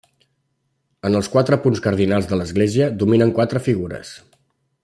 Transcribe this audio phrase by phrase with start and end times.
[1.09, 4.19] En els quatre punts cardinals de l'església dominen quatre figures.